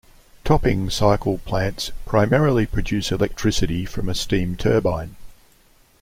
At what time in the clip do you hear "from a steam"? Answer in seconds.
3.85-4.57